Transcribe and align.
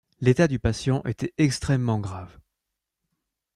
L'état 0.19 0.47
du 0.47 0.57
patient 0.57 1.03
était 1.05 1.31
extrêmement 1.37 1.99
grave. 1.99 2.39